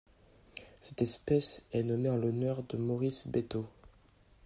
Cette 0.79 1.03
espèce 1.03 1.67
est 1.71 1.83
nommée 1.83 2.09
en 2.09 2.15
l'honneur 2.17 2.63
de 2.63 2.75
Maurice 2.75 3.27
Bedot. 3.27 3.67